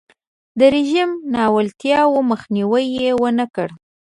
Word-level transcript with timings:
د 0.59 0.61
رژیم 0.75 1.09
ناولتیاوو 1.35 2.27
مخنیوی 2.31 2.85
یې 2.97 3.11
ونکړ. 3.21 3.67